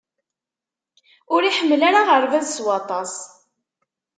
[1.33, 3.13] Ur iḥemmel ara aɣerbaz s waṭas.